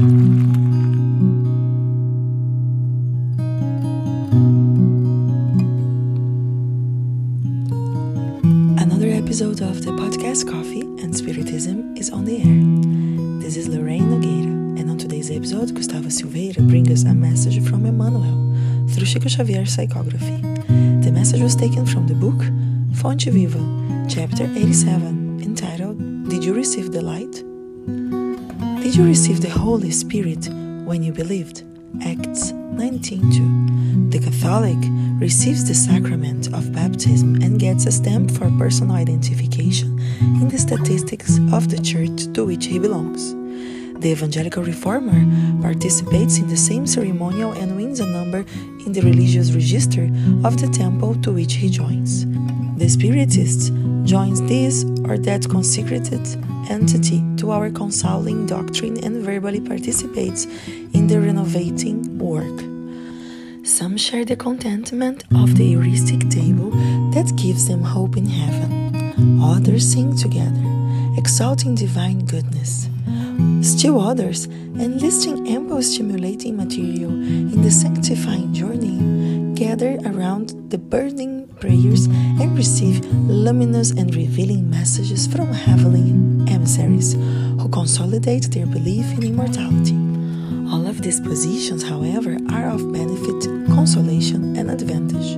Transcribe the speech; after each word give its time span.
Another 0.00 0.08
episode 9.10 9.60
of 9.60 9.84
the 9.84 9.90
podcast 9.90 10.50
Coffee 10.50 10.80
and 10.80 11.14
Spiritism 11.14 11.98
is 11.98 12.08
on 12.08 12.24
the 12.24 12.38
air. 12.38 13.42
This 13.42 13.58
is 13.58 13.68
Lorraine 13.68 14.04
Nogueira, 14.04 14.80
and 14.80 14.90
on 14.90 14.96
today's 14.96 15.30
episode, 15.30 15.74
Gustavo 15.74 16.08
Silveira 16.08 16.62
brings 16.66 16.88
us 16.90 17.04
a 17.04 17.12
message 17.12 17.62
from 17.68 17.84
Emmanuel 17.84 18.56
through 18.88 19.04
Chico 19.04 19.28
Xavier's 19.28 19.76
psychography. 19.76 20.40
The 21.04 21.12
message 21.12 21.42
was 21.42 21.54
taken 21.54 21.84
from 21.84 22.06
the 22.06 22.14
book 22.14 22.42
Fonte 22.96 23.24
Viva, 23.24 24.06
chapter 24.08 24.44
87, 24.44 25.42
entitled 25.42 25.98
Did 26.30 26.42
You 26.42 26.54
Receive 26.54 26.90
the 26.90 27.02
Light? 27.02 27.49
Did 28.90 28.98
you 28.98 29.06
receive 29.06 29.40
the 29.40 29.48
Holy 29.48 29.92
Spirit 29.92 30.48
when 30.84 31.04
you 31.04 31.12
believed? 31.12 31.62
Acts 32.02 32.50
19:2. 32.50 34.10
The 34.10 34.18
Catholic 34.18 34.82
receives 35.20 35.62
the 35.62 35.74
sacrament 35.74 36.52
of 36.52 36.72
baptism 36.72 37.36
and 37.40 37.56
gets 37.56 37.86
a 37.86 37.92
stamp 37.92 38.32
for 38.32 38.50
personal 38.58 38.96
identification 38.96 40.00
in 40.40 40.48
the 40.48 40.58
statistics 40.58 41.38
of 41.52 41.68
the 41.68 41.78
church 41.78 42.26
to 42.34 42.44
which 42.44 42.66
he 42.66 42.80
belongs. 42.80 43.32
The 44.00 44.10
evangelical 44.10 44.64
reformer 44.64 45.22
participates 45.62 46.38
in 46.38 46.48
the 46.48 46.56
same 46.56 46.84
ceremonial 46.84 47.52
and 47.52 47.76
wins 47.76 48.00
a 48.00 48.06
number 48.06 48.44
in 48.84 48.90
the 48.92 49.02
religious 49.02 49.52
register 49.52 50.10
of 50.42 50.56
the 50.60 50.66
temple 50.66 51.14
to 51.22 51.30
which 51.30 51.54
he 51.62 51.70
joins. 51.70 52.26
The 52.80 52.88
spiritist 52.88 53.74
joins 54.04 54.40
this 54.48 54.84
or 55.04 55.18
that 55.18 55.46
consecrated 55.50 56.26
entity 56.70 57.22
to 57.36 57.50
our 57.50 57.68
consoling 57.68 58.46
doctrine 58.46 58.96
and 59.04 59.22
verbally 59.22 59.60
participates 59.60 60.46
in 60.94 61.06
the 61.06 61.20
renovating 61.20 62.18
work. 62.18 62.58
Some 63.66 63.98
share 63.98 64.24
the 64.24 64.34
contentment 64.34 65.24
of 65.34 65.58
the 65.58 65.66
Eucharistic 65.66 66.30
table 66.30 66.70
that 67.10 67.30
gives 67.36 67.68
them 67.68 67.82
hope 67.82 68.16
in 68.16 68.24
heaven. 68.24 69.42
Others 69.42 69.86
sing 69.92 70.16
together, 70.16 70.64
exalting 71.18 71.74
divine 71.74 72.24
goodness. 72.24 72.88
Still 73.60 74.00
others, 74.00 74.46
enlisting 74.46 75.46
ample 75.48 75.82
stimulating 75.82 76.56
material 76.56 77.10
in 77.10 77.60
the 77.60 77.70
sanctifying 77.70 78.54
journey, 78.54 79.19
gather 79.60 79.98
around 80.06 80.70
the 80.70 80.78
burning 80.78 81.46
prayers 81.60 82.06
and 82.40 82.56
receive 82.56 83.04
luminous 83.28 83.90
and 83.90 84.14
revealing 84.14 84.70
messages 84.70 85.26
from 85.26 85.52
heavenly 85.52 86.08
emissaries 86.50 87.12
who 87.12 87.68
consolidate 87.68 88.50
their 88.52 88.64
belief 88.64 89.04
in 89.18 89.22
immortality. 89.22 89.98
All 90.72 90.86
of 90.86 91.02
these 91.02 91.20
positions, 91.20 91.82
however, 91.82 92.38
are 92.50 92.70
of 92.70 92.90
benefit, 92.90 93.44
consolation, 93.66 94.56
and 94.56 94.70
advantage. 94.70 95.36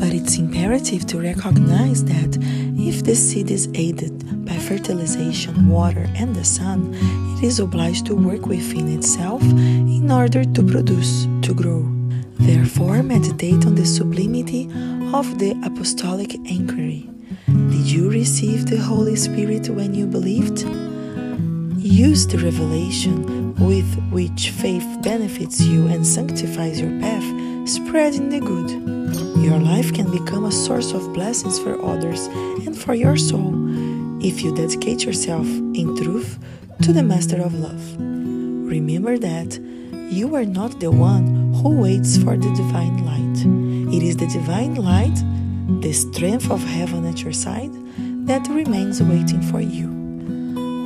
But 0.00 0.14
it's 0.14 0.38
imperative 0.38 1.06
to 1.08 1.20
recognize 1.20 2.02
that 2.06 2.38
if 2.78 3.04
the 3.04 3.14
seed 3.14 3.50
is 3.50 3.68
aided 3.74 4.46
by 4.46 4.56
fertilization, 4.56 5.68
water, 5.68 6.08
and 6.14 6.34
the 6.34 6.46
sun, 6.46 6.94
it 7.36 7.44
is 7.44 7.60
obliged 7.60 8.06
to 8.06 8.14
work 8.14 8.46
within 8.46 8.88
itself 8.88 9.42
in 9.42 10.10
order 10.10 10.44
to 10.44 10.62
produce, 10.62 11.26
to 11.42 11.52
grow. 11.52 11.99
Therefore, 12.40 13.02
meditate 13.02 13.66
on 13.66 13.74
the 13.74 13.86
sublimity 13.86 14.64
of 15.14 15.38
the 15.38 15.54
apostolic 15.64 16.34
inquiry. 16.34 17.08
Did 17.46 17.90
you 17.90 18.10
receive 18.10 18.66
the 18.66 18.78
Holy 18.78 19.16
Spirit 19.16 19.68
when 19.68 19.94
you 19.94 20.06
believed? 20.06 20.64
Use 21.78 22.26
the 22.26 22.38
revelation 22.38 23.54
with 23.56 23.92
which 24.10 24.50
faith 24.50 24.86
benefits 25.02 25.60
you 25.60 25.86
and 25.88 26.06
sanctifies 26.06 26.80
your 26.80 26.98
path, 27.00 27.68
spreading 27.68 28.30
the 28.30 28.40
good. 28.40 28.70
Your 29.44 29.58
life 29.58 29.92
can 29.92 30.10
become 30.10 30.44
a 30.44 30.52
source 30.52 30.92
of 30.92 31.12
blessings 31.12 31.58
for 31.58 31.80
others 31.84 32.26
and 32.66 32.76
for 32.76 32.94
your 32.94 33.16
soul 33.16 33.54
if 34.22 34.42
you 34.42 34.54
dedicate 34.54 35.04
yourself 35.04 35.46
in 35.46 35.96
truth 35.96 36.38
to 36.82 36.92
the 36.92 37.02
Master 37.02 37.40
of 37.40 37.54
Love. 37.54 37.96
Remember 37.98 39.18
that 39.18 39.58
you 40.10 40.34
are 40.34 40.44
not 40.44 40.80
the 40.80 40.90
one 40.90 41.39
who 41.62 41.80
waits 41.80 42.16
for 42.16 42.36
the 42.38 42.50
divine 42.54 43.04
light. 43.04 43.94
It 43.94 44.02
is 44.02 44.16
the 44.16 44.26
divine 44.26 44.76
light, 44.76 45.14
the 45.82 45.92
strength 45.92 46.50
of 46.50 46.64
heaven 46.64 47.04
at 47.06 47.22
your 47.22 47.34
side, 47.34 47.72
that 48.26 48.48
remains 48.48 49.02
waiting 49.02 49.42
for 49.42 49.60
you. 49.60 49.88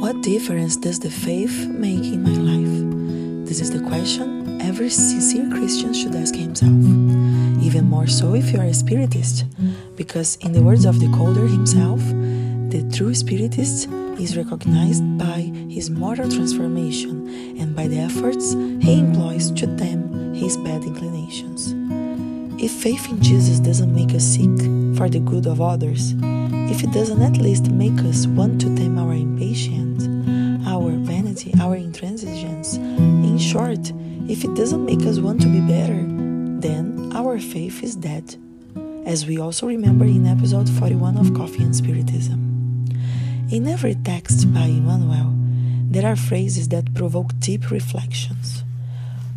What 0.01 0.23
difference 0.23 0.77
does 0.77 0.99
the 0.99 1.11
faith 1.11 1.69
make 1.69 2.05
in 2.05 2.23
my 2.23 2.37
life? 2.53 3.47
This 3.49 3.61
is 3.61 3.71
the 3.71 3.87
question 3.87 4.61
every 4.61 4.91
sincere 4.91 5.49
Christian 5.51 5.95
should 5.95 6.17
ask 6.17 6.35
himself. 6.35 6.73
Even 7.62 7.85
more 7.89 8.09
so 8.09 8.35
if 8.35 8.53
you 8.53 8.59
are 8.59 8.65
a 8.65 8.75
spiritist, 8.75 9.45
because, 9.95 10.37
in 10.37 10.53
the 10.53 10.62
words 10.62 10.87
of 10.87 10.99
the 10.99 11.09
Calder 11.09 11.47
himself, 11.47 12.01
the 12.71 12.83
true 12.93 13.15
spiritist 13.15 13.89
is 14.19 14.37
recognized 14.37 15.05
by 15.19 15.53
his 15.69 15.91
moral 15.91 16.29
transformation 16.29 17.29
and 17.61 17.77
by 17.77 17.87
the 17.87 17.99
efforts 17.99 18.55
he 18.81 18.99
employs 18.99 19.53
to 19.53 19.67
tame 19.77 20.13
his 20.44 20.59
bad 20.59 20.84
inclinations. 20.84 21.72
If 22.62 22.71
faith 22.71 23.09
in 23.09 23.22
Jesus 23.22 23.60
doesn't 23.60 23.94
make 23.94 24.15
us 24.15 24.22
seek 24.22 24.59
for 24.94 25.09
the 25.09 25.19
good 25.19 25.47
of 25.47 25.62
others, 25.62 26.12
if 26.71 26.84
it 26.84 26.93
doesn't 26.93 27.22
at 27.22 27.38
least 27.38 27.71
make 27.71 27.99
us 28.00 28.27
want 28.27 28.60
to 28.60 28.77
tame 28.77 28.99
our 28.99 29.15
impatience, 29.15 30.05
our 30.69 30.91
vanity, 30.91 31.55
our 31.62 31.77
intransigence, 31.78 32.77
in 33.25 33.38
short, 33.38 33.91
if 34.28 34.44
it 34.44 34.55
doesn't 34.55 34.84
make 34.84 35.06
us 35.06 35.19
want 35.19 35.41
to 35.41 35.49
be 35.49 35.60
better, 35.60 36.05
then 36.61 37.11
our 37.15 37.38
faith 37.38 37.82
is 37.82 37.97
dead, 37.97 38.37
as 39.06 39.26
we 39.26 39.38
also 39.38 39.66
remember 39.66 40.05
in 40.05 40.26
episode 40.26 40.69
41 40.69 41.16
of 41.16 41.32
Coffee 41.32 41.62
and 41.62 41.75
Spiritism. 41.75 42.38
In 43.50 43.66
every 43.66 43.94
text 43.94 44.53
by 44.53 44.66
Emmanuel, 44.66 45.32
there 45.91 46.06
are 46.06 46.16
phrases 46.16 46.69
that 46.69 46.93
provoke 46.93 47.31
deep 47.38 47.71
reflections. 47.71 48.63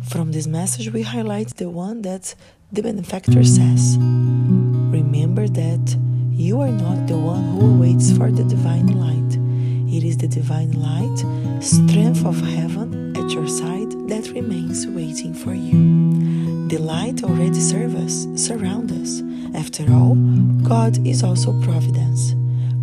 From 0.08 0.32
this 0.32 0.46
message, 0.46 0.90
we 0.90 1.02
highlight 1.02 1.56
the 1.56 1.68
one 1.68 2.00
that 2.00 2.34
the 2.72 2.82
benefactor 2.82 3.44
says 3.44 3.98
Remember 3.98 5.46
that 5.46 5.96
you 6.32 6.62
are 6.62 6.72
not 6.72 7.06
the 7.06 7.18
one 7.18 7.44
who 7.44 7.78
waits 7.78 8.16
for 8.16 8.30
the 8.32 8.44
divine 8.44 8.86
light. 8.86 9.36
It 9.94 10.04
is 10.04 10.16
the 10.16 10.26
divine 10.26 10.72
light, 10.72 11.18
strength 11.62 12.24
of 12.24 12.40
heaven 12.40 13.14
at 13.18 13.30
your 13.32 13.46
side, 13.46 13.90
that 14.08 14.30
remains 14.32 14.86
waiting 14.86 15.34
for 15.34 15.52
you. 15.52 16.68
The 16.68 16.78
light 16.78 17.22
already 17.22 17.60
serves 17.60 17.94
us, 17.94 18.42
surrounds 18.42 18.92
us. 18.92 19.22
After 19.54 19.92
all, 19.92 20.14
God 20.62 21.06
is 21.06 21.22
also 21.22 21.52
providence. 21.60 22.32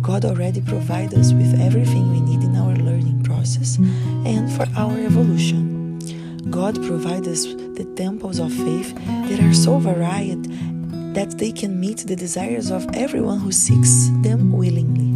God 0.00 0.24
already 0.24 0.60
provides 0.60 1.14
us 1.14 1.32
with 1.32 1.60
everything 1.60 2.08
we 2.12 2.20
need 2.20 2.44
in 2.44 2.54
our 2.54 2.76
learning 2.76 3.24
process 3.24 3.78
and 3.78 4.48
for 4.52 4.66
our 4.76 4.96
evolution. 5.00 5.75
God 6.56 6.82
provides 6.86 7.28
us 7.28 7.44
the 7.44 7.84
temples 7.96 8.38
of 8.38 8.50
faith 8.50 8.94
that 9.28 9.40
are 9.40 9.52
so 9.52 9.78
varied 9.78 10.42
that 11.14 11.36
they 11.36 11.52
can 11.52 11.78
meet 11.78 11.98
the 11.98 12.16
desires 12.16 12.70
of 12.70 12.88
everyone 12.94 13.40
who 13.40 13.52
seeks 13.52 14.08
them 14.22 14.52
willingly. 14.52 15.12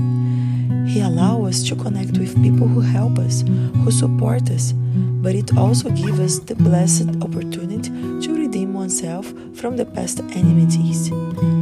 He 0.93 1.01
allows 1.01 1.49
us 1.49 1.69
to 1.71 1.77
connect 1.77 2.19
with 2.19 2.37
people 2.43 2.69
who 2.69 2.81
help 2.81 3.19
us, 3.19 3.41
who 3.41 3.91
support 3.91 4.51
us, 4.51 4.75
but 4.75 5.35
it 5.35 5.57
also 5.57 5.89
gives 5.89 6.21
us 6.21 6.41
the 6.41 6.57
blessed 6.57 7.09
opportunity 7.23 7.89
to 7.89 8.35
redeem 8.35 8.75
oneself 8.75 9.33
from 9.55 9.79
the 9.79 9.87
past 9.87 10.21
enmities. 10.21 11.09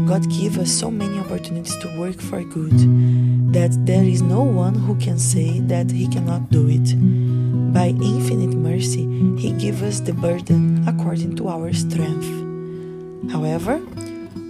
God 0.08 0.28
gives 0.28 0.58
us 0.58 0.72
so 0.72 0.90
many 0.90 1.20
opportunities 1.20 1.76
to 1.78 2.00
work 2.00 2.20
for 2.20 2.42
good 2.42 3.52
that 3.52 3.70
there 3.86 4.02
is 4.02 4.22
no 4.22 4.42
one 4.42 4.74
who 4.74 4.96
can 4.96 5.20
say 5.20 5.60
that 5.60 5.88
he 5.92 6.08
cannot 6.08 6.50
do 6.50 6.66
it. 6.68 6.96
By 7.72 7.88
infinite 7.88 8.56
mercy, 8.56 9.07
He 9.38 9.52
gives 9.52 9.82
us 9.82 10.00
the 10.00 10.12
burden 10.12 10.86
according 10.88 11.36
to 11.36 11.48
our 11.48 11.72
strength. 11.72 12.26
However, 13.30 13.78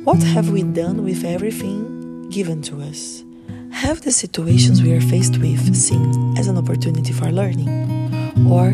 what 0.05 0.23
have 0.23 0.49
we 0.49 0.63
done 0.63 1.05
with 1.05 1.27
everything 1.27 2.31
given 2.31 2.63
to 2.63 2.81
us? 2.81 3.23
Have 3.71 4.01
the 4.01 4.11
situations 4.11 4.83
we 4.83 4.95
are 4.95 5.03
faced 5.03 5.37
with 5.37 5.77
seen 5.77 6.39
as 6.39 6.49
an 6.49 6.57
opportunity 6.57 7.13
for 7.13 7.31
learning? 7.31 7.69
Or 8.51 8.69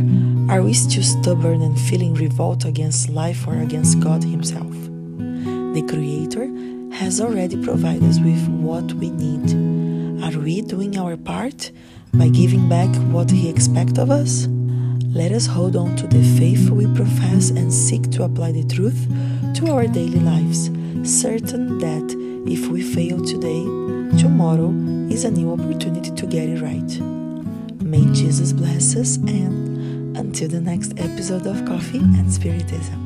are 0.49 0.63
we 0.63 0.73
still 0.73 1.03
stubborn 1.03 1.63
and 1.63 1.77
feeling 1.81 2.15
revolt 2.15 2.65
against 2.65 3.09
life 3.09 3.49
or 3.49 3.59
against 3.59 3.99
God 3.99 4.23
Himself? 4.23 4.71
The 4.71 5.85
Creator 5.89 6.47
has 6.95 7.21
already 7.21 7.61
provided 7.65 8.05
us 8.05 8.21
with 8.21 8.47
what 8.49 8.93
we 8.93 9.11
need. 9.11 10.23
Are 10.23 10.39
we 10.39 10.61
doing 10.61 10.97
our 10.97 11.17
part 11.17 11.73
by 12.13 12.29
giving 12.29 12.69
back 12.69 12.95
what 13.11 13.33
He 13.33 13.49
expects 13.51 13.99
of 13.99 14.13
us? 14.13 14.47
Let 15.15 15.31
us 15.31 15.47
hold 15.47 15.77
on 15.77 15.95
to 15.95 16.09
the 16.09 16.25
faith 16.41 16.71
we 16.71 16.93
profess 16.93 17.51
and 17.51 17.73
seek 17.73 18.11
to 18.11 18.25
apply 18.25 18.51
the 18.51 18.65
truth 18.65 19.07
to 19.55 19.71
our 19.71 19.87
daily 19.87 20.19
lives, 20.19 20.65
certain 21.09 21.79
that 21.79 22.45
if 22.51 22.67
we 22.67 22.83
fail 22.83 23.25
today, 23.25 23.63
tomorrow 24.19 24.71
is 25.09 25.23
a 25.23 25.31
new 25.31 25.53
opportunity 25.53 26.11
to 26.11 26.27
get 26.27 26.49
it 26.49 26.61
right. 26.61 27.01
May 27.81 28.05
Jesus 28.13 28.53
bless 28.53 28.97
us 28.97 29.17
and 29.19 30.17
Until 30.17 30.49
the 30.49 30.61
next 30.61 30.95
episode 30.99 31.47
of 31.47 31.65
Coffee 31.65 31.99
and 31.99 32.33
Spiritism. 32.33 33.04